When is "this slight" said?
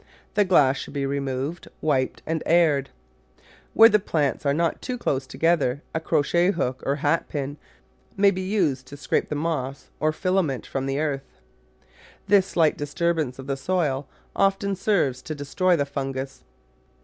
12.27-12.77